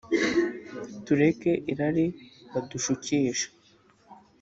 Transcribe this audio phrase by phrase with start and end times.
[1.05, 2.05] tureke irari
[2.51, 3.47] badushukisha